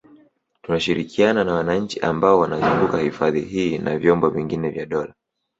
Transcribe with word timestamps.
Tunashirikiana 0.61 1.43
na 1.43 1.53
wananchi 1.53 1.99
ambao 1.99 2.39
wanazunguka 2.39 2.99
hifadhi 2.99 3.41
hii 3.41 3.77
na 3.77 3.97
vyombo 3.99 4.29
vingine 4.29 4.69
vya 4.69 4.85
dola 4.85 5.13